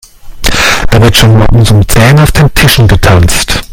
[0.89, 3.61] Dort wird schon morgens um zehn auf den Tischen getanzt.